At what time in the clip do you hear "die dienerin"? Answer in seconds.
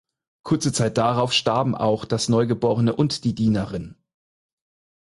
3.23-3.95